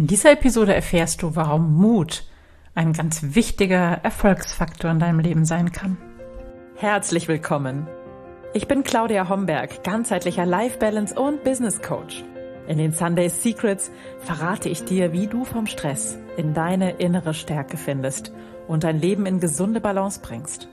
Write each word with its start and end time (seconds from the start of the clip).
In 0.00 0.06
dieser 0.06 0.32
Episode 0.32 0.74
erfährst 0.74 1.20
du, 1.20 1.36
warum 1.36 1.76
Mut 1.76 2.24
ein 2.74 2.94
ganz 2.94 3.34
wichtiger 3.34 4.00
Erfolgsfaktor 4.02 4.90
in 4.90 4.98
deinem 4.98 5.18
Leben 5.18 5.44
sein 5.44 5.72
kann. 5.72 5.98
Herzlich 6.76 7.28
willkommen. 7.28 7.86
Ich 8.54 8.66
bin 8.66 8.82
Claudia 8.82 9.28
Homberg, 9.28 9.84
ganzheitlicher 9.84 10.46
Life 10.46 10.78
Balance 10.78 11.14
und 11.20 11.44
Business 11.44 11.82
Coach. 11.82 12.24
In 12.66 12.78
den 12.78 12.92
Sunday 12.92 13.28
Secrets 13.28 13.90
verrate 14.20 14.70
ich 14.70 14.86
dir, 14.86 15.12
wie 15.12 15.26
du 15.26 15.44
vom 15.44 15.66
Stress 15.66 16.16
in 16.38 16.54
deine 16.54 16.92
innere 16.92 17.34
Stärke 17.34 17.76
findest 17.76 18.32
und 18.68 18.84
dein 18.84 18.98
Leben 19.02 19.26
in 19.26 19.38
gesunde 19.38 19.82
Balance 19.82 20.20
bringst. 20.22 20.70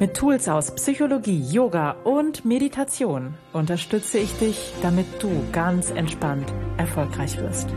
Mit 0.00 0.14
Tools 0.14 0.48
aus 0.48 0.74
Psychologie, 0.74 1.40
Yoga 1.52 1.92
und 2.02 2.44
Meditation 2.44 3.34
unterstütze 3.52 4.18
ich 4.18 4.32
dich, 4.38 4.72
damit 4.82 5.06
du 5.22 5.28
ganz 5.52 5.90
entspannt 5.90 6.52
erfolgreich 6.76 7.36
wirst. 7.38 7.68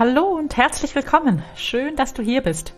Hallo 0.00 0.22
und 0.28 0.56
herzlich 0.56 0.94
willkommen. 0.94 1.42
Schön, 1.56 1.94
dass 1.94 2.14
du 2.14 2.22
hier 2.22 2.40
bist. 2.40 2.72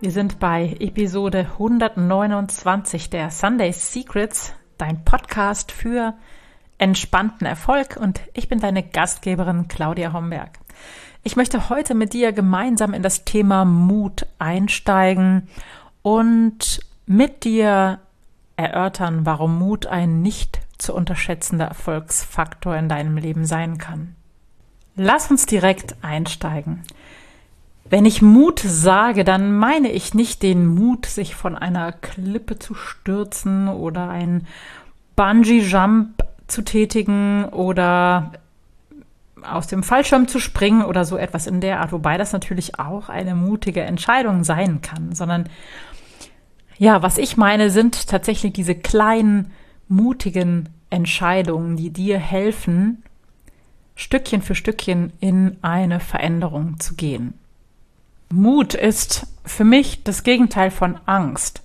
Wir 0.00 0.10
sind 0.10 0.38
bei 0.38 0.74
Episode 0.80 1.40
129 1.40 3.10
der 3.10 3.30
Sunday 3.30 3.70
Secrets, 3.70 4.54
dein 4.78 5.04
Podcast 5.04 5.70
für 5.70 6.14
entspannten 6.78 7.46
Erfolg 7.46 7.98
und 8.00 8.22
ich 8.32 8.48
bin 8.48 8.60
deine 8.60 8.82
Gastgeberin 8.82 9.68
Claudia 9.68 10.14
Homberg. 10.14 10.58
Ich 11.22 11.36
möchte 11.36 11.68
heute 11.68 11.94
mit 11.94 12.14
dir 12.14 12.32
gemeinsam 12.32 12.94
in 12.94 13.02
das 13.02 13.26
Thema 13.26 13.66
Mut 13.66 14.24
einsteigen 14.38 15.48
und 16.00 16.80
mit 17.04 17.44
dir 17.44 17.98
erörtern, 18.56 19.26
warum 19.26 19.58
Mut 19.58 19.84
ein 19.84 20.22
nicht 20.22 20.60
zu 20.78 20.94
unterschätzender 20.94 21.66
Erfolgsfaktor 21.66 22.74
in 22.74 22.88
deinem 22.88 23.18
Leben 23.18 23.44
sein 23.44 23.76
kann. 23.76 24.14
Lass 25.00 25.30
uns 25.30 25.46
direkt 25.46 25.94
einsteigen. 26.02 26.82
Wenn 27.88 28.04
ich 28.04 28.20
Mut 28.20 28.58
sage, 28.58 29.22
dann 29.22 29.56
meine 29.56 29.92
ich 29.92 30.12
nicht 30.12 30.42
den 30.42 30.66
Mut, 30.66 31.06
sich 31.06 31.36
von 31.36 31.54
einer 31.54 31.92
Klippe 31.92 32.58
zu 32.58 32.74
stürzen 32.74 33.68
oder 33.68 34.10
ein 34.10 34.46
Bungee-Jump 35.14 36.24
zu 36.48 36.62
tätigen 36.62 37.44
oder 37.44 38.32
aus 39.42 39.68
dem 39.68 39.84
Fallschirm 39.84 40.26
zu 40.26 40.40
springen 40.40 40.84
oder 40.84 41.04
so 41.04 41.16
etwas 41.16 41.46
in 41.46 41.60
der 41.60 41.80
Art, 41.80 41.92
wobei 41.92 42.18
das 42.18 42.32
natürlich 42.32 42.80
auch 42.80 43.08
eine 43.08 43.36
mutige 43.36 43.82
Entscheidung 43.82 44.42
sein 44.42 44.82
kann, 44.82 45.14
sondern 45.14 45.48
ja, 46.76 47.02
was 47.02 47.18
ich 47.18 47.36
meine, 47.36 47.70
sind 47.70 48.08
tatsächlich 48.08 48.52
diese 48.52 48.74
kleinen, 48.74 49.52
mutigen 49.86 50.68
Entscheidungen, 50.90 51.76
die 51.76 51.90
dir 51.90 52.18
helfen, 52.18 53.04
Stückchen 53.98 54.42
für 54.42 54.54
Stückchen 54.54 55.12
in 55.18 55.58
eine 55.60 55.98
Veränderung 55.98 56.78
zu 56.78 56.94
gehen. 56.94 57.34
Mut 58.30 58.74
ist 58.74 59.26
für 59.44 59.64
mich 59.64 60.04
das 60.04 60.22
Gegenteil 60.22 60.70
von 60.70 61.00
Angst. 61.04 61.62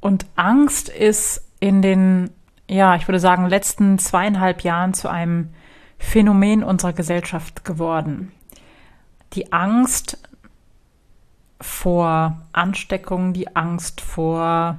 Und 0.00 0.24
Angst 0.36 0.88
ist 0.88 1.44
in 1.60 1.82
den, 1.82 2.30
ja, 2.66 2.96
ich 2.96 3.06
würde 3.06 3.20
sagen, 3.20 3.46
letzten 3.46 3.98
zweieinhalb 3.98 4.62
Jahren 4.62 4.94
zu 4.94 5.10
einem 5.10 5.50
Phänomen 5.98 6.64
unserer 6.64 6.94
Gesellschaft 6.94 7.62
geworden. 7.66 8.32
Die 9.34 9.52
Angst 9.52 10.18
vor 11.60 12.40
Ansteckung, 12.52 13.34
die 13.34 13.54
Angst 13.54 14.00
vor, 14.00 14.78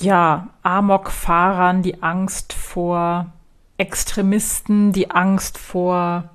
ja, 0.00 0.48
Amokfahrern, 0.62 1.82
die 1.82 2.02
Angst 2.02 2.54
vor 2.54 3.32
Extremisten, 3.78 4.92
die 4.92 5.10
Angst 5.10 5.56
vor 5.56 6.30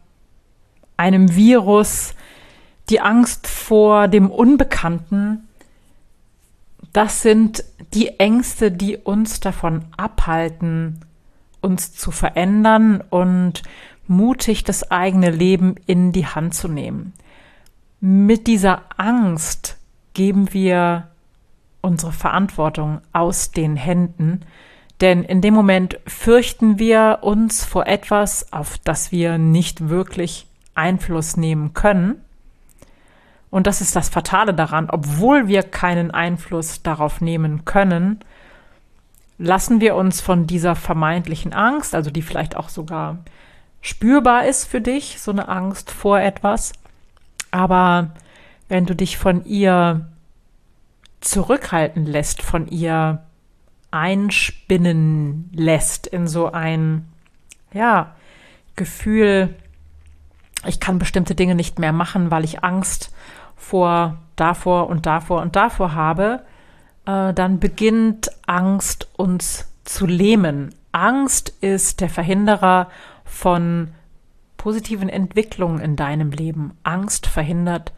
einem 0.97 1.35
Virus, 1.35 2.15
die 2.89 2.99
Angst 2.99 3.47
vor 3.47 4.07
dem 4.07 4.31
Unbekannten, 4.31 5.47
das 6.93 7.21
sind 7.21 7.63
die 7.93 8.19
Ängste, 8.19 8.71
die 8.71 8.97
uns 8.97 9.39
davon 9.39 9.85
abhalten, 9.97 11.01
uns 11.61 11.93
zu 11.93 12.11
verändern 12.11 13.01
und 13.09 13.63
mutig 14.07 14.63
das 14.63 14.91
eigene 14.91 15.31
Leben 15.31 15.75
in 15.85 16.11
die 16.11 16.27
Hand 16.27 16.53
zu 16.53 16.67
nehmen. 16.67 17.13
Mit 17.99 18.47
dieser 18.47 18.81
Angst 18.97 19.77
geben 20.13 20.53
wir 20.53 21.09
unsere 21.81 22.11
Verantwortung 22.11 23.01
aus 23.11 23.51
den 23.51 23.75
Händen, 23.75 24.41
denn 25.03 25.25
in 25.25 25.41
dem 25.41 25.53
Moment 25.53 25.99
fürchten 26.07 26.79
wir 26.79 27.19
uns 27.21 27.65
vor 27.65 27.87
etwas, 27.87 28.53
auf 28.53 28.77
das 28.85 29.11
wir 29.11 29.37
nicht 29.37 29.89
wirklich 29.89 30.47
Einfluss 30.75 31.35
nehmen 31.35 31.73
können. 31.73 32.21
Und 33.49 33.67
das 33.67 33.81
ist 33.81 33.97
das 33.97 34.07
Fatale 34.07 34.53
daran, 34.53 34.89
obwohl 34.89 35.49
wir 35.49 35.61
keinen 35.61 36.11
Einfluss 36.11 36.83
darauf 36.83 37.19
nehmen 37.19 37.65
können, 37.65 38.21
lassen 39.37 39.81
wir 39.81 39.95
uns 39.95 40.21
von 40.21 40.47
dieser 40.47 40.73
vermeintlichen 40.73 41.51
Angst, 41.51 41.93
also 41.93 42.09
die 42.09 42.21
vielleicht 42.21 42.55
auch 42.55 42.69
sogar 42.69 43.17
spürbar 43.81 44.45
ist 44.45 44.63
für 44.63 44.79
dich, 44.79 45.19
so 45.19 45.31
eine 45.31 45.49
Angst 45.49 45.91
vor 45.91 46.21
etwas, 46.21 46.71
aber 47.51 48.11
wenn 48.69 48.85
du 48.85 48.95
dich 48.95 49.17
von 49.17 49.43
ihr 49.43 50.07
zurückhalten 51.19 52.05
lässt, 52.05 52.41
von 52.41 52.69
ihr 52.69 53.21
einspinnen 53.93 55.49
lässt 55.53 56.07
in 56.07 56.27
so 56.27 56.51
ein, 56.51 57.05
ja, 57.71 58.15
Gefühl, 58.75 59.53
ich 60.65 60.79
kann 60.79 60.97
bestimmte 60.97 61.35
Dinge 61.35 61.53
nicht 61.53 61.77
mehr 61.77 61.93
machen, 61.93 62.31
weil 62.31 62.43
ich 62.43 62.63
Angst 62.63 63.13
vor 63.55 64.17
davor 64.35 64.89
und 64.89 65.05
davor 65.05 65.41
und 65.41 65.55
davor 65.55 65.93
habe, 65.93 66.43
äh, 67.05 67.33
dann 67.33 67.59
beginnt 67.59 68.31
Angst 68.47 69.09
uns 69.15 69.71
zu 69.83 70.07
lähmen. 70.07 70.73
Angst 70.91 71.49
ist 71.61 72.01
der 72.01 72.09
Verhinderer 72.09 72.89
von 73.25 73.89
positiven 74.57 75.09
Entwicklungen 75.09 75.81
in 75.81 75.95
deinem 75.95 76.31
Leben. 76.31 76.71
Angst 76.83 77.27
verhindert 77.27 77.93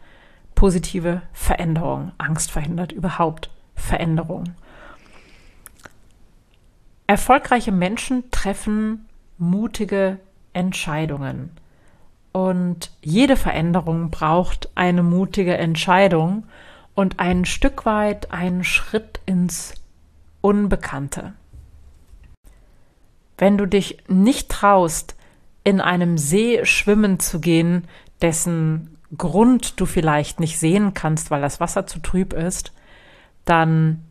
positive 0.54 1.22
Veränderung. 1.32 2.12
Angst 2.18 2.50
verhindert 2.50 2.92
überhaupt 2.92 3.50
Veränderung. 3.74 4.54
Erfolgreiche 7.06 7.72
Menschen 7.72 8.30
treffen 8.30 9.06
mutige 9.38 10.18
Entscheidungen. 10.52 11.50
Und 12.32 12.90
jede 13.00 13.36
Veränderung 13.36 14.10
braucht 14.10 14.68
eine 14.74 15.02
mutige 15.02 15.56
Entscheidung 15.56 16.44
und 16.94 17.20
ein 17.20 17.44
Stück 17.44 17.86
weit 17.86 18.32
einen 18.32 18.64
Schritt 18.64 19.20
ins 19.24 19.74
Unbekannte. 20.40 21.34
Wenn 23.38 23.58
du 23.58 23.66
dich 23.66 23.98
nicht 24.08 24.50
traust, 24.50 25.14
in 25.62 25.80
einem 25.80 26.16
See 26.16 26.64
schwimmen 26.64 27.18
zu 27.20 27.40
gehen, 27.40 27.86
dessen 28.22 28.96
Grund 29.16 29.80
du 29.80 29.86
vielleicht 29.86 30.40
nicht 30.40 30.58
sehen 30.58 30.94
kannst, 30.94 31.30
weil 31.30 31.40
das 31.40 31.60
Wasser 31.60 31.86
zu 31.86 32.00
trüb 32.00 32.32
ist, 32.32 32.72
dann 33.44 34.02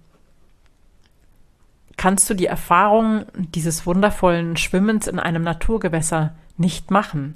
kannst 1.98 2.30
du 2.30 2.34
die 2.34 2.46
Erfahrung 2.46 3.26
dieses 3.36 3.86
wundervollen 3.86 4.58
Schwimmens 4.58 5.08
in 5.08 5.20
einem 5.20 5.44
Naturgewässer 5.44 6.34
nicht 6.58 6.92
machen. 6.92 7.34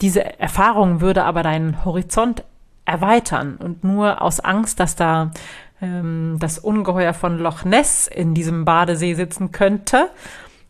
Diese 0.00 0.38
Erfahrung 0.38 1.00
würde 1.00 1.24
aber 1.24 1.42
deinen 1.42 1.84
Horizont 1.84 2.44
erweitern 2.84 3.56
und 3.56 3.82
nur 3.82 4.22
aus 4.22 4.40
Angst, 4.40 4.78
dass 4.78 4.94
da 4.94 5.30
ähm, 5.80 6.36
das 6.38 6.58
Ungeheuer 6.58 7.14
von 7.14 7.38
Loch 7.38 7.64
Ness 7.64 8.06
in 8.06 8.34
diesem 8.34 8.64
Badesee 8.64 9.14
sitzen 9.14 9.52
könnte, 9.52 10.10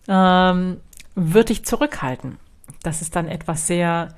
ähm, 0.09 0.79
würde 1.15 1.47
dich 1.47 1.65
zurückhalten. 1.65 2.39
Das 2.83 3.03
ist 3.03 3.17
dann 3.17 3.29
etwas 3.29 3.67
sehr, 3.67 4.09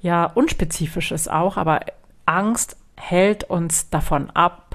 ja, 0.00 0.24
unspezifisches 0.24 1.28
auch, 1.28 1.56
aber 1.56 1.80
Angst 2.26 2.76
hält 2.96 3.44
uns 3.44 3.90
davon 3.90 4.30
ab, 4.30 4.67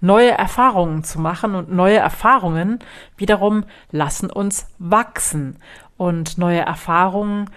neue 0.00 0.30
Erfahrungen 0.30 1.04
zu 1.04 1.20
machen 1.20 1.54
und 1.54 1.72
neue 1.72 1.96
Erfahrungen 1.96 2.78
wiederum 3.16 3.64
lassen 3.90 4.30
uns 4.30 4.66
wachsen 4.78 5.56
und 5.96 6.38
neue 6.38 6.60
Erfahrungen 6.60 7.50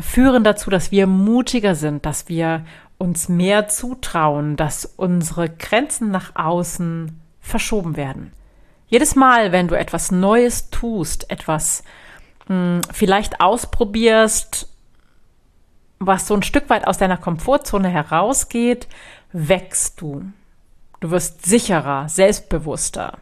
führen 0.00 0.44
dazu, 0.44 0.70
dass 0.70 0.90
wir 0.90 1.06
mutiger 1.06 1.74
sind, 1.74 2.04
dass 2.04 2.28
wir 2.28 2.64
uns 2.98 3.28
mehr 3.28 3.68
zutrauen, 3.68 4.56
dass 4.56 4.84
unsere 4.84 5.48
Grenzen 5.48 6.10
nach 6.10 6.34
außen 6.34 7.20
verschoben 7.40 7.96
werden. 7.96 8.32
Jedes 8.88 9.16
Mal, 9.16 9.52
wenn 9.52 9.68
du 9.68 9.74
etwas 9.76 10.10
Neues 10.10 10.70
tust, 10.70 11.30
etwas 11.30 11.82
mh, 12.48 12.54
hm, 12.54 12.80
vielleicht 12.92 13.40
ausprobierst, 13.40 14.68
was 15.98 16.26
so 16.26 16.34
ein 16.34 16.42
Stück 16.42 16.68
weit 16.68 16.86
aus 16.86 16.98
deiner 16.98 17.16
Komfortzone 17.16 17.88
herausgeht, 17.88 18.86
wächst 19.32 20.00
du. 20.00 20.24
Du 21.00 21.10
wirst 21.10 21.44
sicherer, 21.44 22.08
selbstbewusster. 22.08 23.18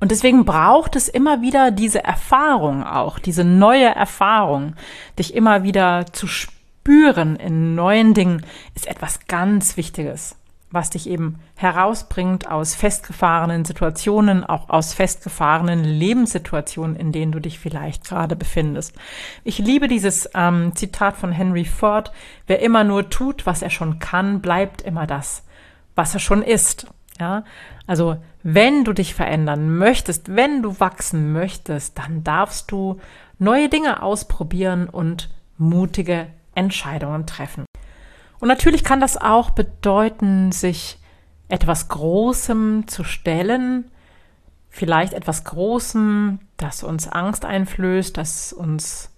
Und 0.00 0.10
deswegen 0.10 0.44
braucht 0.44 0.96
es 0.96 1.08
immer 1.08 1.42
wieder 1.42 1.70
diese 1.70 2.02
Erfahrung 2.02 2.82
auch, 2.84 3.18
diese 3.18 3.44
neue 3.44 3.94
Erfahrung, 3.94 4.74
dich 5.18 5.34
immer 5.34 5.62
wieder 5.62 6.06
zu 6.12 6.26
spüren 6.26 7.36
in 7.36 7.74
neuen 7.74 8.14
Dingen, 8.14 8.44
ist 8.74 8.86
etwas 8.86 9.26
ganz 9.26 9.76
Wichtiges 9.76 10.36
was 10.72 10.90
dich 10.90 11.08
eben 11.08 11.40
herausbringt 11.56 12.48
aus 12.48 12.74
festgefahrenen 12.74 13.64
Situationen, 13.64 14.44
auch 14.44 14.68
aus 14.68 14.94
festgefahrenen 14.94 15.84
Lebenssituationen, 15.84 16.96
in 16.96 17.10
denen 17.10 17.32
du 17.32 17.40
dich 17.40 17.58
vielleicht 17.58 18.04
gerade 18.04 18.36
befindest. 18.36 18.94
Ich 19.42 19.58
liebe 19.58 19.88
dieses 19.88 20.30
ähm, 20.34 20.72
Zitat 20.76 21.16
von 21.16 21.32
Henry 21.32 21.64
Ford, 21.64 22.12
wer 22.46 22.60
immer 22.60 22.84
nur 22.84 23.10
tut, 23.10 23.46
was 23.46 23.62
er 23.62 23.70
schon 23.70 23.98
kann, 23.98 24.40
bleibt 24.40 24.82
immer 24.82 25.06
das, 25.06 25.42
was 26.00 26.14
er 26.14 26.20
schon 26.20 26.42
ist. 26.42 26.86
Ja, 27.18 27.44
also 27.86 28.16
wenn 28.42 28.84
du 28.84 28.94
dich 28.94 29.14
verändern 29.14 29.76
möchtest, 29.76 30.34
wenn 30.34 30.62
du 30.62 30.80
wachsen 30.80 31.34
möchtest, 31.34 31.98
dann 31.98 32.24
darfst 32.24 32.70
du 32.72 32.98
neue 33.38 33.68
Dinge 33.68 34.02
ausprobieren 34.02 34.88
und 34.88 35.28
mutige 35.58 36.28
Entscheidungen 36.54 37.26
treffen. 37.26 37.66
Und 38.38 38.48
natürlich 38.48 38.82
kann 38.82 38.98
das 39.00 39.18
auch 39.18 39.50
bedeuten, 39.50 40.52
sich 40.52 40.96
etwas 41.48 41.88
Großem 41.88 42.88
zu 42.88 43.04
stellen, 43.04 43.90
vielleicht 44.70 45.12
etwas 45.12 45.44
Großem, 45.44 46.38
das 46.56 46.82
uns 46.82 47.08
Angst 47.08 47.44
einflößt, 47.44 48.16
das 48.16 48.54
uns 48.54 49.10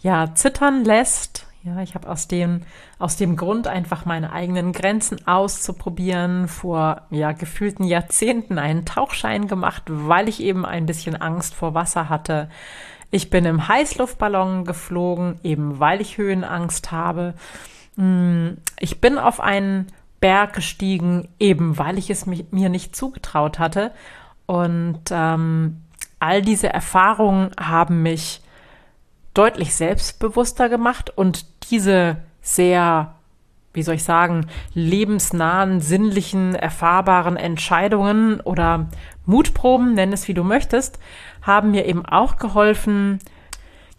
ja 0.00 0.34
zittern 0.34 0.84
lässt. 0.84 1.46
Ja, 1.62 1.82
ich 1.82 1.94
habe 1.94 2.08
aus 2.08 2.26
dem, 2.26 2.62
aus 2.98 3.16
dem 3.16 3.36
Grund 3.36 3.66
einfach 3.66 4.06
meine 4.06 4.32
eigenen 4.32 4.72
Grenzen 4.72 5.26
auszuprobieren, 5.26 6.48
vor 6.48 7.02
ja, 7.10 7.32
gefühlten 7.32 7.84
Jahrzehnten 7.84 8.58
einen 8.58 8.86
Tauchschein 8.86 9.46
gemacht, 9.46 9.82
weil 9.86 10.30
ich 10.30 10.40
eben 10.40 10.64
ein 10.64 10.86
bisschen 10.86 11.20
Angst 11.20 11.54
vor 11.54 11.74
Wasser 11.74 12.08
hatte. 12.08 12.48
Ich 13.10 13.28
bin 13.28 13.44
im 13.44 13.68
Heißluftballon 13.68 14.64
geflogen, 14.64 15.38
eben 15.42 15.78
weil 15.80 16.00
ich 16.00 16.16
Höhenangst 16.16 16.92
habe. 16.92 17.34
Hm, 17.96 18.56
ich 18.78 19.02
bin 19.02 19.18
auf 19.18 19.38
einen 19.38 19.88
Berg 20.20 20.54
gestiegen, 20.54 21.28
eben 21.38 21.76
weil 21.76 21.98
ich 21.98 22.08
es 22.08 22.24
mir 22.24 22.70
nicht 22.70 22.96
zugetraut 22.96 23.58
hatte. 23.58 23.92
Und 24.46 25.00
ähm, 25.10 25.82
all 26.20 26.40
diese 26.40 26.72
Erfahrungen 26.72 27.50
haben 27.60 28.02
mich 28.02 28.40
deutlich 29.34 29.74
selbstbewusster 29.74 30.68
gemacht 30.68 31.10
und 31.16 31.46
diese 31.70 32.18
sehr, 32.42 33.14
wie 33.72 33.82
soll 33.82 33.96
ich 33.96 34.04
sagen, 34.04 34.46
lebensnahen, 34.74 35.80
sinnlichen, 35.80 36.54
erfahrbaren 36.54 37.36
Entscheidungen 37.36 38.40
oder 38.40 38.88
Mutproben, 39.26 39.94
nenn 39.94 40.12
es 40.12 40.28
wie 40.28 40.34
du 40.34 40.44
möchtest, 40.44 40.98
haben 41.42 41.70
mir 41.70 41.86
eben 41.86 42.04
auch 42.04 42.36
geholfen, 42.36 43.20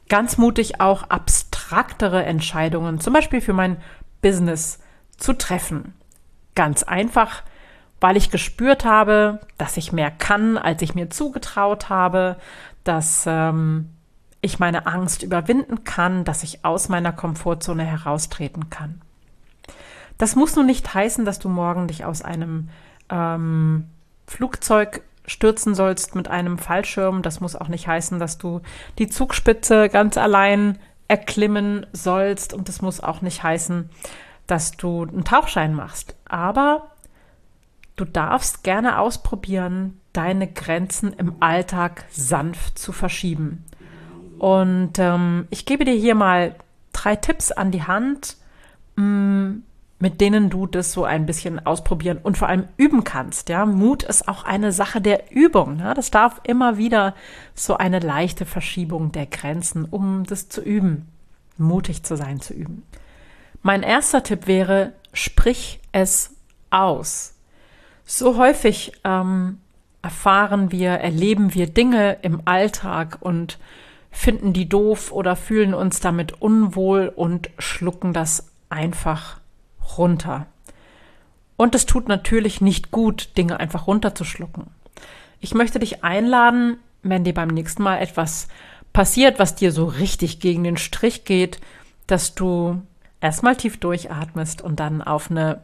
ganz 0.09 0.37
mutig 0.37 0.81
auch 0.81 1.03
abstraktere 1.03 2.23
Entscheidungen, 2.25 2.99
zum 2.99 3.13
Beispiel 3.13 3.41
für 3.41 3.53
mein 3.53 3.77
Business, 4.21 4.79
zu 5.17 5.33
treffen. 5.33 5.93
Ganz 6.55 6.83
einfach, 6.83 7.43
weil 8.01 8.17
ich 8.17 8.31
gespürt 8.31 8.83
habe, 8.83 9.39
dass 9.57 9.77
ich 9.77 9.93
mehr 9.93 10.11
kann, 10.11 10.57
als 10.57 10.81
ich 10.81 10.95
mir 10.95 11.09
zugetraut 11.09 11.89
habe, 11.89 12.37
dass 12.83 13.25
ähm, 13.27 13.89
ich 14.41 14.59
meine 14.59 14.87
Angst 14.87 15.23
überwinden 15.23 15.83
kann, 15.83 16.23
dass 16.23 16.43
ich 16.43 16.65
aus 16.65 16.89
meiner 16.89 17.13
Komfortzone 17.13 17.83
heraustreten 17.83 18.69
kann. 18.69 19.01
Das 20.17 20.35
muss 20.35 20.55
nun 20.55 20.65
nicht 20.65 20.93
heißen, 20.93 21.25
dass 21.25 21.39
du 21.39 21.49
morgen 21.49 21.87
dich 21.87 22.05
aus 22.05 22.21
einem 22.21 22.69
ähm, 23.09 23.85
Flugzeug 24.27 25.01
stürzen 25.25 25.75
sollst 25.75 26.15
mit 26.15 26.27
einem 26.27 26.57
Fallschirm. 26.57 27.21
Das 27.21 27.39
muss 27.39 27.55
auch 27.55 27.67
nicht 27.67 27.87
heißen, 27.87 28.19
dass 28.19 28.37
du 28.37 28.61
die 28.97 29.07
Zugspitze 29.07 29.89
ganz 29.89 30.17
allein 30.17 30.79
erklimmen 31.07 31.85
sollst. 31.93 32.53
Und 32.53 32.67
das 32.67 32.81
muss 32.81 33.01
auch 33.01 33.21
nicht 33.21 33.43
heißen, 33.43 33.89
dass 34.47 34.71
du 34.71 35.03
einen 35.03 35.23
Tauchschein 35.23 35.73
machst. 35.73 36.15
Aber 36.25 36.91
du 37.95 38.05
darfst 38.05 38.63
gerne 38.63 38.99
ausprobieren, 38.99 39.99
deine 40.13 40.47
Grenzen 40.47 41.13
im 41.13 41.35
Alltag 41.39 42.05
sanft 42.09 42.77
zu 42.77 42.91
verschieben. 42.91 43.65
Und 44.41 44.97
ähm, 44.97 45.45
ich 45.51 45.67
gebe 45.67 45.85
dir 45.85 45.93
hier 45.93 46.15
mal 46.15 46.55
drei 46.93 47.15
Tipps 47.15 47.51
an 47.51 47.69
die 47.69 47.83
Hand, 47.83 48.37
mh, 48.95 49.03
mm, 49.03 49.63
mit 49.99 50.19
denen 50.19 50.49
du 50.49 50.65
das 50.65 50.93
so 50.93 51.03
ein 51.03 51.27
bisschen 51.27 51.63
ausprobieren 51.63 52.17
und 52.23 52.39
vor 52.39 52.47
allem 52.47 52.67
üben 52.75 53.03
kannst. 53.03 53.49
Ja, 53.49 53.67
Mut 53.67 54.01
ist 54.01 54.27
auch 54.27 54.43
eine 54.43 54.71
Sache 54.71 54.99
der 54.99 55.31
Übung. 55.31 55.77
Ja? 55.77 55.93
Das 55.93 56.09
darf 56.09 56.41
immer 56.43 56.79
wieder 56.79 57.13
so 57.53 57.77
eine 57.77 57.99
leichte 57.99 58.47
Verschiebung 58.47 59.11
der 59.11 59.27
Grenzen, 59.27 59.85
um 59.85 60.23
das 60.23 60.49
zu 60.49 60.61
üben, 60.61 61.07
mutig 61.59 62.01
zu 62.01 62.17
sein, 62.17 62.41
zu 62.41 62.55
üben. 62.55 62.81
Mein 63.61 63.83
erster 63.83 64.23
Tipp 64.23 64.47
wäre, 64.47 64.93
sprich 65.13 65.79
es 65.91 66.35
aus. 66.71 67.35
So 68.05 68.37
häufig 68.37 68.93
ähm, 69.03 69.59
erfahren 70.01 70.71
wir, 70.71 70.93
erleben 70.93 71.53
wir 71.53 71.67
Dinge 71.67 72.17
im 72.23 72.41
Alltag 72.45 73.19
und 73.21 73.59
finden 74.11 74.53
die 74.53 74.69
doof 74.69 75.11
oder 75.11 75.35
fühlen 75.35 75.73
uns 75.73 75.99
damit 75.99 76.41
unwohl 76.41 77.11
und 77.15 77.49
schlucken 77.57 78.13
das 78.13 78.51
einfach 78.69 79.39
runter. 79.97 80.47
Und 81.57 81.75
es 81.75 81.85
tut 81.85 82.07
natürlich 82.07 82.61
nicht 82.61 82.91
gut, 82.91 83.37
Dinge 83.37 83.59
einfach 83.59 83.87
runterzuschlucken. 83.87 84.67
Ich 85.39 85.53
möchte 85.53 85.79
dich 85.79 86.03
einladen, 86.03 86.77
wenn 87.03 87.23
dir 87.23 87.33
beim 87.33 87.49
nächsten 87.49 87.83
Mal 87.83 87.97
etwas 87.97 88.47
passiert, 88.93 89.39
was 89.39 89.55
dir 89.55 89.71
so 89.71 89.85
richtig 89.85 90.39
gegen 90.39 90.63
den 90.63 90.77
Strich 90.77 91.23
geht, 91.23 91.59
dass 92.07 92.35
du 92.35 92.81
erstmal 93.21 93.55
tief 93.55 93.79
durchatmest 93.79 94.61
und 94.61 94.79
dann 94.79 95.01
auf 95.01 95.31
eine 95.31 95.61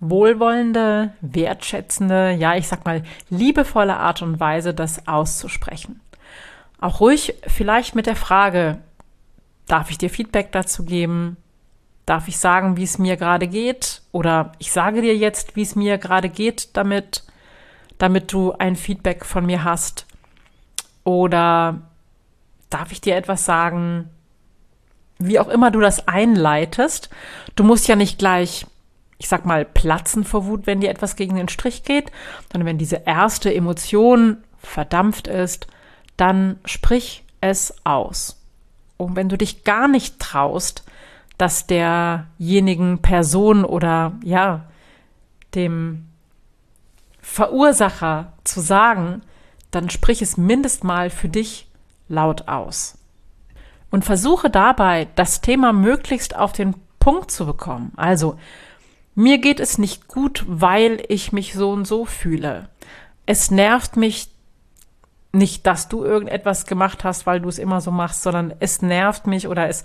wohlwollende, 0.00 1.12
wertschätzende, 1.20 2.32
ja, 2.32 2.54
ich 2.54 2.68
sag 2.68 2.84
mal, 2.84 3.02
liebevolle 3.30 3.96
Art 3.96 4.22
und 4.22 4.38
Weise 4.38 4.72
das 4.72 5.08
auszusprechen. 5.08 6.00
Auch 6.80 7.00
ruhig 7.00 7.34
vielleicht 7.46 7.94
mit 7.94 8.06
der 8.06 8.16
Frage, 8.16 8.78
darf 9.66 9.90
ich 9.90 9.98
dir 9.98 10.10
Feedback 10.10 10.52
dazu 10.52 10.84
geben? 10.84 11.36
Darf 12.06 12.28
ich 12.28 12.38
sagen, 12.38 12.76
wie 12.76 12.84
es 12.84 12.98
mir 12.98 13.16
gerade 13.16 13.48
geht? 13.48 14.02
Oder 14.12 14.52
ich 14.58 14.72
sage 14.72 15.02
dir 15.02 15.16
jetzt, 15.16 15.56
wie 15.56 15.62
es 15.62 15.76
mir 15.76 15.98
gerade 15.98 16.28
geht 16.28 16.76
damit, 16.76 17.24
damit 17.98 18.32
du 18.32 18.52
ein 18.52 18.76
Feedback 18.76 19.24
von 19.24 19.44
mir 19.44 19.64
hast? 19.64 20.06
Oder 21.04 21.82
darf 22.70 22.92
ich 22.92 23.00
dir 23.00 23.16
etwas 23.16 23.44
sagen? 23.44 24.08
Wie 25.18 25.40
auch 25.40 25.48
immer 25.48 25.70
du 25.70 25.80
das 25.80 26.06
einleitest. 26.06 27.10
Du 27.56 27.64
musst 27.64 27.88
ja 27.88 27.96
nicht 27.96 28.18
gleich, 28.18 28.66
ich 29.18 29.28
sag 29.28 29.44
mal, 29.44 29.64
platzen 29.64 30.22
vor 30.22 30.46
Wut, 30.46 30.66
wenn 30.66 30.80
dir 30.80 30.90
etwas 30.90 31.16
gegen 31.16 31.34
den 31.34 31.48
Strich 31.48 31.82
geht, 31.82 32.12
sondern 32.52 32.66
wenn 32.66 32.78
diese 32.78 33.02
erste 33.04 33.52
Emotion 33.52 34.38
verdampft 34.60 35.26
ist, 35.26 35.66
dann 36.18 36.58
sprich 36.66 37.24
es 37.40 37.74
aus. 37.84 38.38
Und 38.98 39.16
wenn 39.16 39.30
du 39.30 39.38
dich 39.38 39.64
gar 39.64 39.88
nicht 39.88 40.18
traust, 40.18 40.84
das 41.38 41.66
derjenigen 41.66 43.00
Person 43.00 43.64
oder 43.64 44.12
ja, 44.24 44.64
dem 45.54 46.06
Verursacher 47.20 48.32
zu 48.44 48.60
sagen, 48.60 49.22
dann 49.70 49.88
sprich 49.88 50.20
es 50.20 50.36
mindest 50.36 50.82
mal 50.82 51.08
für 51.10 51.28
dich 51.28 51.68
laut 52.08 52.48
aus. 52.48 52.98
Und 53.90 54.04
versuche 54.04 54.50
dabei, 54.50 55.08
das 55.14 55.40
Thema 55.40 55.72
möglichst 55.72 56.36
auf 56.36 56.52
den 56.52 56.74
Punkt 56.98 57.30
zu 57.30 57.46
bekommen. 57.46 57.92
Also, 57.96 58.38
mir 59.14 59.38
geht 59.38 59.60
es 59.60 59.78
nicht 59.78 60.08
gut, 60.08 60.44
weil 60.46 61.02
ich 61.08 61.32
mich 61.32 61.54
so 61.54 61.70
und 61.70 61.86
so 61.86 62.04
fühle. 62.04 62.68
Es 63.26 63.50
nervt 63.50 63.96
mich 63.96 64.28
nicht, 65.38 65.66
dass 65.66 65.88
du 65.88 66.04
irgendetwas 66.04 66.66
gemacht 66.66 67.04
hast, 67.04 67.26
weil 67.26 67.40
du 67.40 67.48
es 67.48 67.58
immer 67.58 67.80
so 67.80 67.90
machst, 67.90 68.22
sondern 68.22 68.52
es 68.60 68.82
nervt 68.82 69.26
mich 69.26 69.48
oder 69.48 69.68
es 69.68 69.84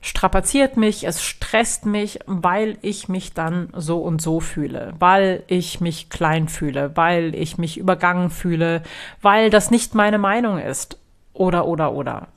strapaziert 0.00 0.76
mich, 0.76 1.06
es 1.06 1.22
stresst 1.22 1.86
mich, 1.86 2.20
weil 2.26 2.78
ich 2.82 3.08
mich 3.08 3.34
dann 3.34 3.70
so 3.74 3.98
und 4.00 4.22
so 4.22 4.40
fühle, 4.40 4.94
weil 4.98 5.42
ich 5.48 5.80
mich 5.80 6.08
klein 6.08 6.48
fühle, 6.48 6.96
weil 6.96 7.34
ich 7.34 7.58
mich 7.58 7.78
übergangen 7.78 8.30
fühle, 8.30 8.82
weil 9.22 9.50
das 9.50 9.70
nicht 9.70 9.94
meine 9.94 10.18
Meinung 10.18 10.58
ist. 10.58 10.98
Oder, 11.32 11.66
oder, 11.66 11.92
oder. 11.92 12.28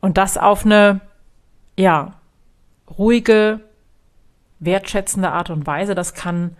Und 0.00 0.18
das 0.18 0.38
auf 0.38 0.64
eine, 0.64 1.00
ja, 1.76 2.14
ruhige, 2.96 3.60
wertschätzende 4.58 5.30
Art 5.30 5.50
und 5.50 5.66
Weise, 5.66 5.94
das 5.94 6.14
kann 6.14 6.56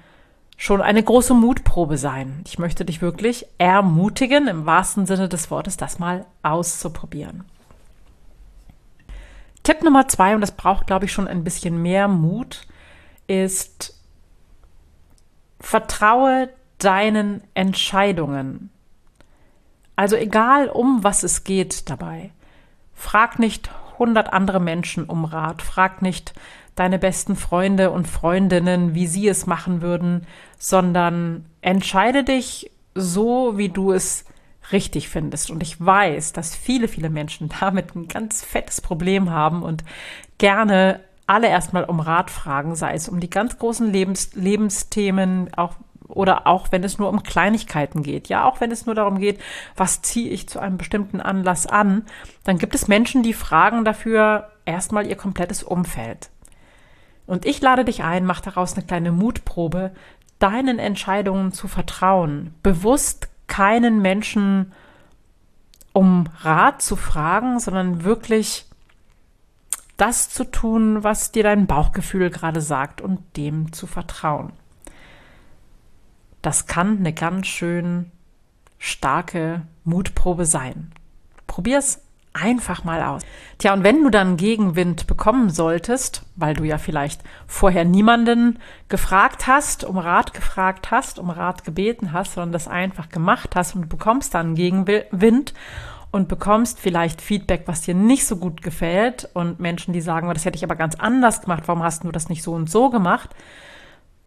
schon 0.61 0.83
eine 0.83 1.03
große 1.03 1.33
Mutprobe 1.33 1.97
sein. 1.97 2.43
Ich 2.45 2.59
möchte 2.59 2.85
dich 2.85 3.01
wirklich 3.01 3.47
ermutigen, 3.57 4.49
im 4.49 4.67
wahrsten 4.67 5.07
Sinne 5.07 5.29
des 5.29 5.51
Wortes, 5.53 5.77
das 5.77 6.01
mal 6.01 6.27
auszuprobieren. 6.43 7.45
Tipp 9.63 9.83
Nummer 9.85 10.09
zwei, 10.09 10.35
und 10.35 10.41
das 10.41 10.53
braucht, 10.53 10.89
glaube 10.89 11.05
ich, 11.05 11.13
schon 11.13 11.29
ein 11.29 11.45
bisschen 11.45 11.81
mehr 11.81 12.09
Mut, 12.09 12.67
ist, 13.29 14.03
vertraue 15.61 16.49
deinen 16.79 17.43
Entscheidungen. 17.55 18.71
Also 19.95 20.17
egal, 20.17 20.69
um 20.69 21.05
was 21.05 21.23
es 21.23 21.45
geht 21.45 21.89
dabei. 21.89 22.33
Frag 22.95 23.39
nicht 23.39 23.71
hundert 23.99 24.33
andere 24.33 24.61
Menschen 24.61 25.05
um 25.05 25.25
Rat. 25.25 25.63
Frag 25.63 26.03
nicht 26.03 26.35
deine 26.79 26.99
besten 26.99 27.37
Freunde 27.37 27.91
und 27.91 28.07
Freundinnen, 28.07 28.95
wie 28.95 29.07
sie 29.07 29.29
es 29.29 29.47
machen 29.47 29.83
würden, 29.83 30.27
sondern 30.59 31.45
entscheide 31.61 32.25
dich 32.25 32.71
so, 32.95 33.57
wie 33.57 33.69
du 33.69 33.93
es 33.93 34.25
richtig 34.73 35.09
findest. 35.09 35.51
Und 35.51 35.63
ich 35.63 35.85
weiß, 35.85 36.33
dass 36.33 36.55
viele, 36.55 36.89
viele 36.89 37.11
Menschen 37.11 37.51
damit 37.61 37.95
ein 37.95 38.09
ganz 38.09 38.45
fettes 38.45 38.81
Problem 38.81 39.31
haben 39.31 39.63
und 39.63 39.85
gerne 40.39 41.01
alle 41.27 41.49
erstmal 41.49 41.85
um 41.85 42.01
Rat 42.01 42.31
fragen, 42.31 42.75
sei 42.75 42.95
es 42.95 43.09
um 43.09 43.21
die 43.21 43.31
ganz 43.31 43.59
großen 43.59 43.91
Lebens 43.93 44.31
Lebensthemen, 44.35 45.53
auch 45.55 45.75
oder 46.09 46.47
auch 46.47 46.73
wenn 46.73 46.83
es 46.85 46.99
nur 46.99 47.11
um 47.11 47.23
Kleinigkeiten 47.23 48.03
geht, 48.03 48.29
ja, 48.29 48.45
auch 48.45 48.63
wenn 48.63 48.71
es 48.71 48.87
nur 48.87 48.95
darum 48.95 49.19
geht, 49.19 49.39
was 49.77 50.01
ziehe 50.01 50.31
ich 50.31 50.49
zu 50.49 50.59
einem 50.59 50.79
bestimmten 50.79 51.21
Anlass 51.21 51.67
an, 51.67 52.07
dann 52.45 52.57
gibt 52.57 52.75
es 52.75 52.89
Menschen, 52.89 53.23
die 53.23 53.35
fragen 53.35 53.85
dafür 53.85 54.49
erstmal 54.65 55.07
ihr 55.07 55.17
komplettes 55.17 55.63
Umfeld. 55.63 56.31
Und 57.29 57.45
ich 57.45 57.61
lade 57.61 57.85
dich 57.85 58.03
ein, 58.03 58.25
mach 58.25 58.41
daraus 58.41 58.73
eine 58.73 58.87
kleine 58.87 59.13
Mutprobe, 59.13 59.93
deinen 60.39 60.79
Entscheidungen 60.79 61.53
zu 61.53 61.69
vertrauen, 61.69 62.55
bewusst 62.63 63.29
keinen 63.47 64.01
Menschen 64.01 64.73
um 65.93 66.27
Rat 66.41 66.81
zu 66.81 66.97
fragen, 66.97 67.61
sondern 67.61 68.03
wirklich 68.03 68.65
das 69.99 70.31
zu 70.31 70.45
tun, 70.45 71.05
was 71.05 71.31
dir 71.31 71.43
dein 71.43 71.67
Bauchgefühl 71.67 72.31
gerade 72.31 72.63
sagt 72.63 73.03
und 73.03 73.21
dem 73.37 73.75
zu 73.75 73.87
vertrauen. 73.87 74.53
Das 76.41 76.67
kann 76.67 76.99
eine 76.99 77.13
ganz 77.13 77.47
schön 77.49 78.11
starke 78.79 79.67
Mutprobe 79.85 80.47
sein. 80.47 80.93
Probier's 81.47 82.01
einfach 82.33 82.85
mal 82.85 83.03
aus. 83.03 83.23
Tja, 83.59 83.73
und 83.73 83.85
wenn 83.85 84.03
du 84.03 84.11
dann 84.11 84.37
Gegenwind 84.37 85.07
bekommen 85.07 85.51
solltest, 85.51 86.23
weil 86.37 86.55
du 86.55 86.65
ja 86.65 86.79
vielleicht 86.79 87.23
vorher 87.47 87.85
niemanden 87.85 88.59
gefragt 88.89 89.47
hast, 89.47 89.85
um 89.85 89.99
Rat 89.99 90.35
gefragt 90.35 90.91
hast, 90.91 91.19
um 91.19 91.31
Rat 91.31 91.65
gebeten 91.65 92.13
hast, 92.13 92.35
sondern 92.35 92.53
das 92.53 92.69
einfach 92.69 93.09
gemacht 93.09 93.57
hast 93.57 93.75
und 93.75 93.83
du 93.83 93.89
bekommst 93.89 94.35
dann 94.35 94.55
Gegenwind 94.55 95.55
und 96.11 96.29
bekommst 96.29 96.81
vielleicht 96.81 97.21
Feedback, 97.21 97.63
was 97.67 97.83
dir 97.83 97.95
nicht 97.95 98.27
so 98.27 98.37
gut 98.37 98.63
gefällt 98.63 99.29
und 99.35 99.61
Menschen, 99.61 99.93
die 99.93 100.01
sagen, 100.01 100.29
das 100.33 100.45
hätte 100.45 100.57
ich 100.57 100.65
aber 100.65 100.77
ganz 100.77 100.95
anders 100.95 101.43
gemacht, 101.43 101.65
warum 101.67 101.83
hast 101.83 102.05
du 102.05 102.13
das 102.13 102.29
nicht 102.29 102.43
so 102.43 102.55
und 102.55 102.71
so 102.71 102.91
gemacht? 102.91 103.31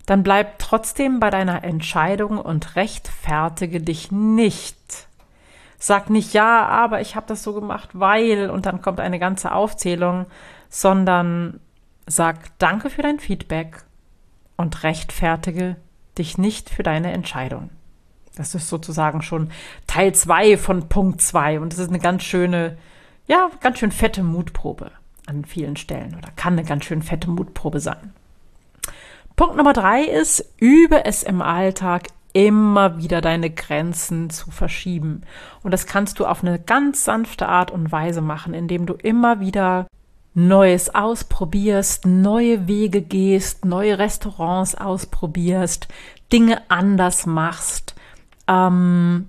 Dann 0.05 0.24
bleib 0.24 0.60
trotzdem 0.60 1.20
bei 1.20 1.29
deiner 1.29 1.63
Entscheidung 1.63 2.38
und 2.38 2.75
rechtfertige 2.75 3.79
dich 3.79 4.12
nicht 4.12 4.75
Sag 5.84 6.12
nicht 6.12 6.36
ja, 6.36 6.68
aber 6.68 7.02
ich 7.02 7.16
habe 7.16 7.26
das 7.26 7.42
so 7.42 7.56
gemacht, 7.56 7.90
weil 7.94 8.52
und 8.52 8.68
dann 8.68 8.84
kommt 8.84 9.00
eine 9.00 9.18
ganze 9.18 9.52
Aufzählung, 9.52 10.28
sondern 10.70 11.60
sag 12.06 12.56
danke 12.60 12.92
für 12.92 13.02
dein 13.02 13.20
Feedback 13.20 13.84
und 14.58 14.84
rechtfertige 14.84 15.78
dich 16.20 16.38
nicht 16.38 16.70
für 16.70 16.84
deine 16.84 17.12
Entscheidung. 17.12 17.72
Das 18.36 18.54
ist 18.54 18.70
sozusagen 18.70 19.24
schon 19.24 19.50
Teil 19.88 20.14
2 20.14 20.60
von 20.60 20.88
Punkt 20.88 21.20
2 21.20 21.60
und 21.60 21.74
das 21.74 21.80
ist 21.80 21.90
eine 21.90 21.98
ganz 21.98 22.22
schöne, 22.22 22.78
ja, 23.26 23.50
ganz 23.60 23.80
schön 23.80 23.92
fette 23.92 24.22
Mutprobe 24.22 24.92
an 25.26 25.46
vielen 25.46 25.78
Stellen 25.78 26.14
oder 26.16 26.30
kann 26.36 26.54
eine 26.54 26.64
ganz 26.64 26.86
schön 26.86 27.02
fette 27.02 27.28
Mutprobe 27.28 27.80
sein. 27.80 28.14
Punkt 29.36 29.56
Nummer 29.56 29.74
drei 29.74 30.04
ist, 30.04 30.46
übe 30.60 31.06
es 31.06 31.24
im 31.24 31.42
Alltag 31.42 32.10
immer 32.34 32.98
wieder 32.98 33.22
deine 33.22 33.50
Grenzen 33.50 34.30
zu 34.30 34.52
verschieben. 34.52 35.22
Und 35.64 35.72
das 35.72 35.86
kannst 35.86 36.20
du 36.20 36.26
auf 36.26 36.44
eine 36.44 36.60
ganz 36.60 37.06
sanfte 37.06 37.48
Art 37.48 37.72
und 37.72 37.92
Weise 37.92 38.22
machen, 38.22 38.54
indem 38.54 38.86
du 38.86 38.94
immer 38.94 39.40
wieder 39.40 39.88
Neues 40.34 40.96
ausprobierst, 40.96 42.06
neue 42.06 42.68
Wege 42.68 43.02
gehst, 43.02 43.66
neue 43.66 44.00
Restaurants 44.00 44.76
ausprobierst, 44.76 45.90
Dinge 46.32 46.62
anders 46.70 47.26
machst, 47.26 47.96
ähm, 48.48 49.28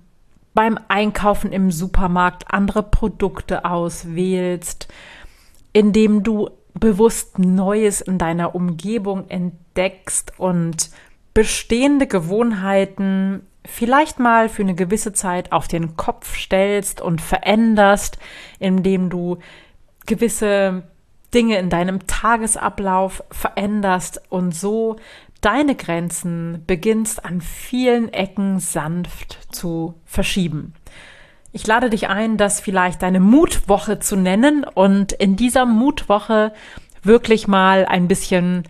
beim 0.54 0.78
Einkaufen 0.86 1.50
im 1.50 1.72
Supermarkt 1.72 2.52
andere 2.52 2.84
Produkte 2.84 3.64
auswählst, 3.64 4.86
indem 5.72 6.22
du 6.22 6.50
bewusst 6.74 7.38
Neues 7.38 8.00
in 8.00 8.18
deiner 8.18 8.54
Umgebung 8.54 9.28
entdeckst 9.28 10.38
und 10.38 10.90
bestehende 11.34 12.06
Gewohnheiten 12.06 13.46
vielleicht 13.64 14.18
mal 14.18 14.48
für 14.48 14.62
eine 14.62 14.74
gewisse 14.74 15.12
Zeit 15.12 15.52
auf 15.52 15.68
den 15.68 15.96
Kopf 15.96 16.36
stellst 16.36 17.00
und 17.00 17.20
veränderst, 17.20 18.18
indem 18.58 19.08
du 19.08 19.38
gewisse 20.06 20.82
Dinge 21.32 21.58
in 21.58 21.70
deinem 21.70 22.06
Tagesablauf 22.06 23.22
veränderst 23.30 24.20
und 24.28 24.54
so 24.54 24.96
deine 25.40 25.74
Grenzen 25.74 26.64
beginnst 26.66 27.24
an 27.24 27.40
vielen 27.40 28.12
Ecken 28.12 28.60
sanft 28.60 29.38
zu 29.50 29.94
verschieben. 30.04 30.74
Ich 31.52 31.66
lade 31.66 31.90
dich 31.90 32.08
ein, 32.08 32.36
das 32.36 32.60
vielleicht 32.60 33.02
deine 33.02 33.20
Mutwoche 33.20 33.98
zu 33.98 34.16
nennen 34.16 34.64
und 34.64 35.12
in 35.12 35.36
dieser 35.36 35.66
Mutwoche 35.66 36.52
wirklich 37.02 37.48
mal 37.48 37.84
ein 37.84 38.08
bisschen 38.08 38.62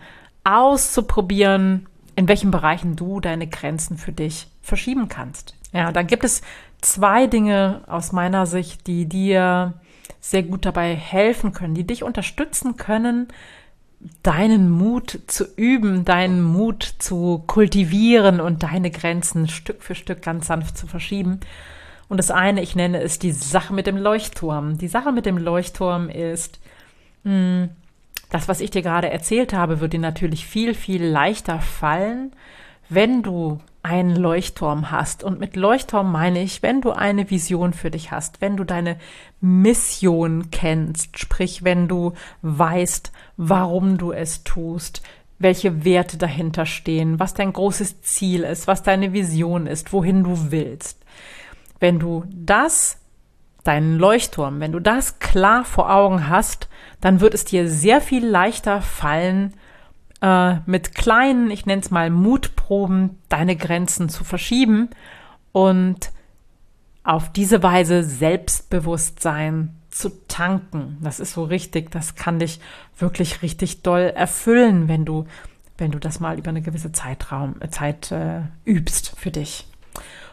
auszuprobieren, 0.43 1.87
in 2.15 2.27
welchen 2.27 2.51
Bereichen 2.51 2.95
du 2.95 3.19
deine 3.19 3.47
Grenzen 3.47 3.97
für 3.97 4.11
dich 4.11 4.47
verschieben 4.61 5.09
kannst. 5.09 5.55
Ja, 5.71 5.91
dann 5.91 6.07
gibt 6.07 6.23
es 6.23 6.41
zwei 6.81 7.27
Dinge 7.27 7.81
aus 7.87 8.11
meiner 8.11 8.45
Sicht, 8.45 8.87
die 8.87 9.07
dir 9.07 9.73
sehr 10.19 10.43
gut 10.43 10.65
dabei 10.65 10.95
helfen 10.95 11.53
können, 11.53 11.75
die 11.75 11.87
dich 11.87 12.03
unterstützen 12.03 12.77
können, 12.77 13.27
deinen 14.21 14.69
Mut 14.69 15.21
zu 15.27 15.45
üben, 15.55 16.05
deinen 16.05 16.41
Mut 16.41 16.83
zu 16.99 17.43
kultivieren 17.47 18.39
und 18.39 18.63
deine 18.63 18.91
Grenzen 18.91 19.47
Stück 19.47 19.81
für 19.81 19.95
Stück 19.95 20.21
ganz 20.21 20.47
sanft 20.47 20.77
zu 20.77 20.87
verschieben. 20.87 21.39
Und 22.09 22.17
das 22.17 22.31
eine, 22.31 22.61
ich 22.61 22.75
nenne 22.75 23.01
es 23.01 23.17
die 23.17 23.31
Sache 23.31 23.73
mit 23.73 23.87
dem 23.87 23.97
Leuchtturm. 23.97 24.77
Die 24.77 24.87
Sache 24.87 25.11
mit 25.11 25.25
dem 25.25 25.37
Leuchtturm 25.37 26.09
ist, 26.09 26.59
mh, 27.23 27.31
hm, 27.31 27.69
das, 28.33 28.47
was 28.47 28.61
ich 28.61 28.71
dir 28.71 28.81
gerade 28.81 29.11
erzählt 29.11 29.53
habe, 29.53 29.79
wird 29.79 29.93
dir 29.93 29.99
natürlich 29.99 30.47
viel, 30.47 30.73
viel 30.73 31.05
leichter 31.05 31.59
fallen, 31.59 32.31
wenn 32.89 33.21
du 33.21 33.59
einen 33.83 34.15
Leuchtturm 34.15 34.89
hast. 34.89 35.23
Und 35.23 35.39
mit 35.39 35.55
Leuchtturm 35.55 36.11
meine 36.11 36.41
ich, 36.41 36.63
wenn 36.63 36.81
du 36.81 36.91
eine 36.91 37.29
Vision 37.29 37.73
für 37.73 37.91
dich 37.91 38.11
hast, 38.11 38.41
wenn 38.41 38.57
du 38.57 38.63
deine 38.63 38.97
Mission 39.41 40.49
kennst, 40.51 41.19
sprich, 41.19 41.63
wenn 41.63 41.87
du 41.87 42.13
weißt, 42.41 43.11
warum 43.37 43.97
du 43.97 44.11
es 44.13 44.43
tust, 44.43 45.03
welche 45.37 45.83
Werte 45.83 46.17
dahinter 46.17 46.65
stehen, 46.65 47.19
was 47.19 47.33
dein 47.33 47.53
großes 47.53 48.01
Ziel 48.01 48.43
ist, 48.43 48.65
was 48.65 48.81
deine 48.81 49.13
Vision 49.13 49.67
ist, 49.67 49.93
wohin 49.93 50.23
du 50.23 50.51
willst. 50.51 51.03
Wenn 51.79 51.99
du 51.99 52.23
das, 52.33 52.97
deinen 53.63 53.99
Leuchtturm, 53.99 54.59
wenn 54.59 54.71
du 54.71 54.79
das 54.79 55.19
klar 55.19 55.65
vor 55.65 55.93
Augen 55.93 56.29
hast, 56.29 56.69
dann 57.03 57.19
wird 57.19 57.33
es 57.33 57.43
dir 57.43 57.69
sehr 57.69 57.99
viel 57.99 58.25
leichter 58.25 58.81
fallen, 58.81 59.53
äh, 60.21 60.55
mit 60.65 60.95
kleinen, 60.95 61.51
ich 61.51 61.65
nenne 61.65 61.81
es 61.81 61.91
mal 61.91 62.09
Mutproben, 62.09 63.19
deine 63.27 63.57
Grenzen 63.57 64.07
zu 64.07 64.23
verschieben 64.23 64.89
und 65.51 66.11
auf 67.03 67.29
diese 67.29 67.61
Weise 67.61 68.05
Selbstbewusstsein 68.05 69.75
zu 69.89 70.11
tanken. 70.29 70.97
Das 71.01 71.19
ist 71.19 71.33
so 71.33 71.43
richtig, 71.43 71.91
das 71.91 72.15
kann 72.15 72.39
dich 72.39 72.61
wirklich 72.97 73.41
richtig 73.41 73.81
doll 73.81 74.13
erfüllen, 74.15 74.87
wenn 74.87 75.03
du, 75.03 75.25
wenn 75.77 75.91
du 75.91 75.99
das 75.99 76.21
mal 76.21 76.39
über 76.39 76.51
eine 76.51 76.61
gewisse 76.61 76.93
Zeitraum, 76.93 77.55
Zeit 77.69 78.13
äh, 78.13 78.43
übst 78.63 79.13
für 79.19 79.29
dich. 79.29 79.67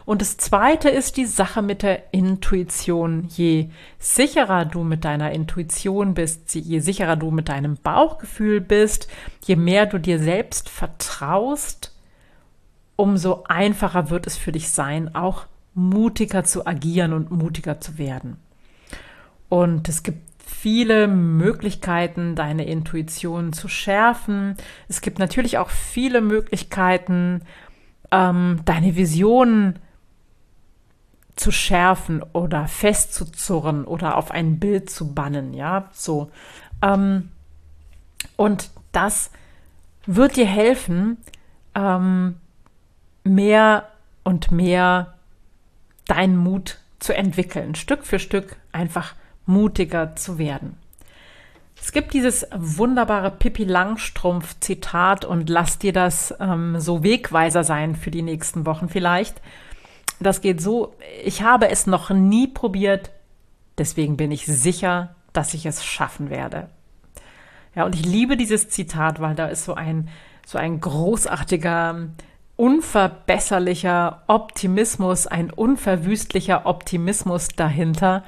Und 0.05 0.21
das 0.21 0.37
zweite 0.37 0.89
ist 0.89 1.17
die 1.17 1.25
Sache 1.25 1.61
mit 1.61 1.83
der 1.83 2.13
Intuition. 2.13 3.27
Je 3.29 3.69
sicherer 3.99 4.65
du 4.65 4.83
mit 4.83 5.05
deiner 5.05 5.31
Intuition 5.31 6.13
bist, 6.13 6.53
je 6.55 6.79
sicherer 6.79 7.15
du 7.15 7.31
mit 7.31 7.49
deinem 7.49 7.77
Bauchgefühl 7.77 8.61
bist, 8.61 9.07
je 9.45 9.55
mehr 9.55 9.85
du 9.85 9.99
dir 9.99 10.19
selbst 10.19 10.69
vertraust, 10.69 11.95
umso 12.95 13.43
einfacher 13.47 14.09
wird 14.09 14.27
es 14.27 14.37
für 14.37 14.51
dich 14.51 14.69
sein, 14.69 15.15
auch 15.15 15.45
mutiger 15.73 16.43
zu 16.43 16.65
agieren 16.65 17.13
und 17.13 17.31
mutiger 17.31 17.79
zu 17.79 17.97
werden. 17.97 18.37
Und 19.49 19.89
es 19.89 20.03
gibt 20.03 20.31
viele 20.45 21.07
Möglichkeiten, 21.07 22.35
deine 22.35 22.65
Intuition 22.65 23.53
zu 23.53 23.67
schärfen. 23.67 24.55
Es 24.87 25.01
gibt 25.01 25.17
natürlich 25.19 25.57
auch 25.57 25.69
viele 25.69 26.21
Möglichkeiten, 26.21 27.41
ähm, 28.11 28.59
deine 28.65 28.95
Visionen 28.95 29.79
zu 31.35 31.51
schärfen 31.51 32.23
oder 32.33 32.67
festzuzurren 32.67 33.85
oder 33.85 34.17
auf 34.17 34.31
ein 34.31 34.59
Bild 34.59 34.89
zu 34.89 35.13
bannen, 35.13 35.53
ja, 35.53 35.89
so. 35.93 36.31
Ähm, 36.81 37.29
und 38.35 38.69
das 38.91 39.31
wird 40.05 40.35
dir 40.35 40.45
helfen, 40.45 41.17
ähm, 41.75 42.37
mehr 43.23 43.87
und 44.23 44.51
mehr 44.51 45.13
deinen 46.07 46.37
Mut 46.37 46.79
zu 46.99 47.15
entwickeln, 47.15 47.75
Stück 47.75 48.05
für 48.05 48.19
Stück 48.19 48.57
einfach 48.71 49.15
mutiger 49.45 50.15
zu 50.15 50.37
werden. 50.37 50.77
Es 51.81 51.91
gibt 51.91 52.13
dieses 52.13 52.45
wunderbare 52.53 53.31
Pippi 53.31 53.63
Langstrumpf 53.63 54.55
Zitat 54.59 55.25
und 55.25 55.49
lass 55.49 55.79
dir 55.79 55.93
das 55.93 56.33
ähm, 56.39 56.79
so 56.79 57.03
Wegweiser 57.03 57.63
sein 57.63 57.95
für 57.95 58.11
die 58.11 58.21
nächsten 58.21 58.67
Wochen 58.67 58.87
vielleicht. 58.87 59.41
Das 60.21 60.41
geht 60.41 60.61
so, 60.61 60.93
ich 61.23 61.41
habe 61.41 61.69
es 61.69 61.87
noch 61.87 62.11
nie 62.11 62.47
probiert, 62.47 63.11
deswegen 63.77 64.17
bin 64.17 64.31
ich 64.31 64.45
sicher, 64.45 65.15
dass 65.33 65.53
ich 65.55 65.65
es 65.65 65.83
schaffen 65.83 66.29
werde. 66.29 66.69
Ja, 67.75 67.85
und 67.85 67.95
ich 67.95 68.05
liebe 68.05 68.37
dieses 68.37 68.69
Zitat, 68.69 69.19
weil 69.19 69.33
da 69.33 69.47
ist 69.47 69.65
so 69.65 69.73
ein, 69.73 70.09
so 70.45 70.57
ein 70.57 70.79
großartiger, 70.79 72.09
unverbesserlicher 72.55 74.21
Optimismus, 74.27 75.25
ein 75.25 75.49
unverwüstlicher 75.49 76.65
Optimismus 76.65 77.47
dahinter. 77.47 78.23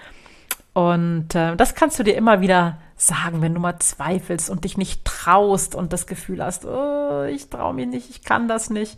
Und 0.74 1.36
äh, 1.36 1.56
das 1.56 1.76
kannst 1.76 2.00
du 2.00 2.04
dir 2.04 2.16
immer 2.16 2.42
wieder 2.42 2.80
sagen, 2.96 3.42
wenn 3.42 3.54
du 3.54 3.60
mal 3.60 3.78
zweifelst 3.78 4.50
und 4.50 4.64
dich 4.64 4.78
nicht 4.78 5.06
traust 5.06 5.76
und 5.76 5.94
das 5.94 6.08
Gefühl 6.08 6.44
hast, 6.44 6.66
oh, 6.66 7.24
ich 7.24 7.50
traue 7.50 7.74
mir 7.74 7.86
nicht, 7.86 8.10
ich 8.10 8.24
kann 8.24 8.48
das 8.48 8.70
nicht. 8.70 8.98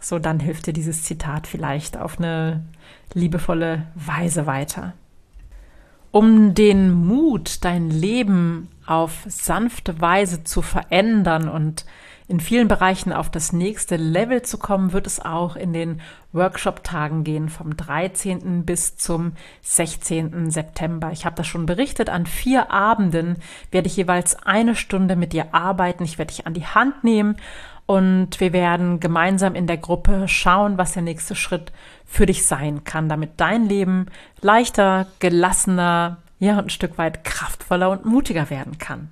So, 0.00 0.18
dann 0.18 0.40
hilft 0.40 0.66
dir 0.66 0.72
dieses 0.72 1.02
Zitat 1.02 1.46
vielleicht 1.46 1.96
auf 1.96 2.18
eine 2.18 2.64
liebevolle 3.14 3.86
Weise 3.94 4.46
weiter. 4.46 4.94
Um 6.10 6.54
den 6.54 6.90
Mut, 6.90 7.64
dein 7.64 7.90
Leben 7.90 8.68
auf 8.86 9.24
sanfte 9.26 10.00
Weise 10.00 10.44
zu 10.44 10.62
verändern 10.62 11.48
und 11.48 11.84
in 12.28 12.40
vielen 12.40 12.68
Bereichen 12.68 13.12
auf 13.12 13.30
das 13.30 13.54
nächste 13.54 13.96
Level 13.96 14.42
zu 14.42 14.58
kommen, 14.58 14.92
wird 14.92 15.06
es 15.06 15.18
auch 15.18 15.56
in 15.56 15.72
den 15.72 16.02
Workshop-Tagen 16.32 17.24
gehen, 17.24 17.48
vom 17.48 17.74
13. 17.74 18.66
bis 18.66 18.98
zum 18.98 19.32
16. 19.62 20.50
September. 20.50 21.10
Ich 21.10 21.24
habe 21.24 21.36
das 21.36 21.46
schon 21.46 21.64
berichtet. 21.64 22.10
An 22.10 22.26
vier 22.26 22.70
Abenden 22.70 23.36
werde 23.70 23.88
ich 23.88 23.96
jeweils 23.96 24.36
eine 24.42 24.76
Stunde 24.76 25.16
mit 25.16 25.32
dir 25.32 25.54
arbeiten. 25.54 26.04
Ich 26.04 26.18
werde 26.18 26.34
dich 26.34 26.46
an 26.46 26.52
die 26.52 26.66
Hand 26.66 27.02
nehmen 27.02 27.36
und 27.86 28.38
wir 28.40 28.52
werden 28.52 29.00
gemeinsam 29.00 29.54
in 29.54 29.66
der 29.66 29.78
Gruppe 29.78 30.28
schauen, 30.28 30.76
was 30.76 30.92
der 30.92 31.02
nächste 31.02 31.34
Schritt 31.34 31.72
für 32.04 32.26
dich 32.26 32.46
sein 32.46 32.84
kann, 32.84 33.08
damit 33.08 33.32
dein 33.38 33.66
Leben 33.66 34.06
leichter, 34.42 35.06
gelassener, 35.18 36.18
ja, 36.38 36.58
und 36.58 36.66
ein 36.66 36.70
Stück 36.70 36.98
weit 36.98 37.24
kraftvoller 37.24 37.88
und 37.88 38.04
mutiger 38.04 38.50
werden 38.50 38.76
kann. 38.76 39.10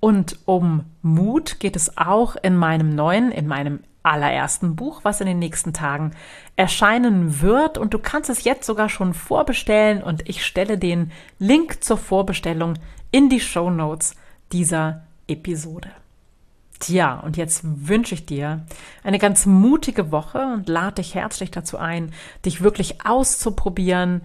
Und 0.00 0.38
um 0.44 0.84
Mut 1.02 1.58
geht 1.58 1.76
es 1.76 1.96
auch 1.96 2.36
in 2.36 2.56
meinem 2.56 2.94
neuen, 2.94 3.32
in 3.32 3.46
meinem 3.46 3.80
allerersten 4.02 4.76
Buch, 4.76 5.00
was 5.02 5.20
in 5.20 5.26
den 5.26 5.38
nächsten 5.38 5.72
Tagen 5.72 6.12
erscheinen 6.54 7.40
wird. 7.40 7.76
Und 7.76 7.92
du 7.92 7.98
kannst 7.98 8.30
es 8.30 8.44
jetzt 8.44 8.66
sogar 8.66 8.88
schon 8.88 9.14
vorbestellen 9.14 10.02
und 10.02 10.28
ich 10.28 10.46
stelle 10.46 10.78
den 10.78 11.10
Link 11.38 11.82
zur 11.82 11.98
Vorbestellung 11.98 12.74
in 13.10 13.28
die 13.28 13.40
Show 13.40 13.70
Notes 13.70 14.14
dieser 14.52 15.02
Episode. 15.26 15.90
Tja, 16.78 17.20
und 17.20 17.36
jetzt 17.36 17.62
wünsche 17.64 18.14
ich 18.14 18.26
dir 18.26 18.64
eine 19.02 19.18
ganz 19.18 19.46
mutige 19.46 20.12
Woche 20.12 20.38
und 20.54 20.68
lade 20.68 20.96
dich 20.96 21.14
herzlich 21.14 21.50
dazu 21.50 21.78
ein, 21.78 22.12
dich 22.44 22.62
wirklich 22.62 23.06
auszuprobieren, 23.06 24.20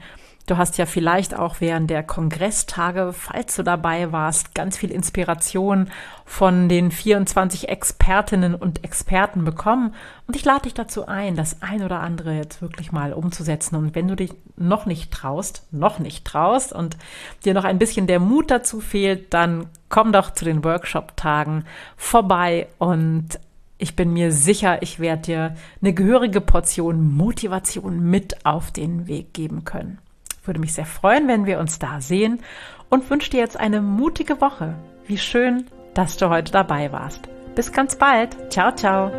Du 0.51 0.57
hast 0.57 0.77
ja 0.77 0.85
vielleicht 0.85 1.33
auch 1.33 1.61
während 1.61 1.89
der 1.89 2.03
Kongresstage, 2.03 3.13
falls 3.13 3.55
du 3.55 3.63
dabei 3.63 4.11
warst, 4.11 4.53
ganz 4.53 4.75
viel 4.75 4.91
Inspiration 4.91 5.89
von 6.25 6.67
den 6.67 6.91
24 6.91 7.69
Expertinnen 7.69 8.53
und 8.55 8.83
Experten 8.83 9.45
bekommen. 9.45 9.95
Und 10.27 10.35
ich 10.35 10.43
lade 10.43 10.63
dich 10.63 10.73
dazu 10.73 11.07
ein, 11.07 11.37
das 11.37 11.61
ein 11.61 11.83
oder 11.83 12.01
andere 12.01 12.33
jetzt 12.33 12.61
wirklich 12.61 12.91
mal 12.91 13.13
umzusetzen. 13.13 13.77
Und 13.77 13.95
wenn 13.95 14.09
du 14.09 14.17
dich 14.17 14.33
noch 14.57 14.85
nicht 14.85 15.13
traust, 15.13 15.65
noch 15.71 15.99
nicht 15.99 16.25
traust 16.25 16.73
und 16.73 16.97
dir 17.45 17.53
noch 17.53 17.63
ein 17.63 17.79
bisschen 17.79 18.05
der 18.05 18.19
Mut 18.19 18.51
dazu 18.51 18.81
fehlt, 18.81 19.33
dann 19.33 19.67
komm 19.87 20.11
doch 20.11 20.33
zu 20.33 20.43
den 20.43 20.65
Workshop-Tagen 20.65 21.63
vorbei 21.95 22.67
und 22.77 23.39
ich 23.77 23.95
bin 23.95 24.11
mir 24.11 24.33
sicher, 24.33 24.83
ich 24.83 24.99
werde 24.99 25.21
dir 25.21 25.55
eine 25.81 25.93
gehörige 25.93 26.41
Portion 26.41 27.15
Motivation 27.15 28.01
mit 28.01 28.45
auf 28.45 28.71
den 28.71 29.07
Weg 29.07 29.33
geben 29.33 29.63
können. 29.63 29.99
Würde 30.43 30.59
mich 30.59 30.73
sehr 30.73 30.85
freuen, 30.85 31.27
wenn 31.27 31.45
wir 31.45 31.59
uns 31.59 31.79
da 31.79 32.01
sehen 32.01 32.41
und 32.89 33.09
wünsche 33.09 33.29
dir 33.29 33.39
jetzt 33.39 33.59
eine 33.59 33.81
mutige 33.81 34.41
Woche. 34.41 34.75
Wie 35.05 35.17
schön, 35.17 35.67
dass 35.93 36.17
du 36.17 36.29
heute 36.29 36.51
dabei 36.51 36.91
warst. 36.91 37.29
Bis 37.55 37.71
ganz 37.71 37.95
bald. 37.95 38.35
Ciao, 38.51 38.73
ciao. 38.73 39.11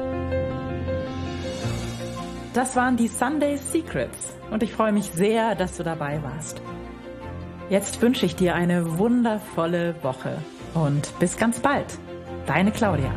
Das 2.55 2.77
waren 2.77 2.97
die 2.97 3.09
Sunday 3.09 3.57
Secrets 3.57 4.35
und 4.51 4.63
ich 4.63 4.73
freue 4.73 4.93
mich 4.93 5.07
sehr, 5.07 5.55
dass 5.55 5.77
du 5.77 5.83
dabei 5.83 6.23
warst. 6.23 6.61
Jetzt 7.71 8.03
wünsche 8.03 8.27
ich 8.27 8.37
dir 8.37 8.55
eine 8.55 8.99
wundervolle 8.99 9.95
Woche 10.03 10.37
und 10.75 11.19
bis 11.19 11.37
ganz 11.39 11.61
bald. 11.61 11.99
Deine 12.47 12.73
Claudia. 12.73 13.13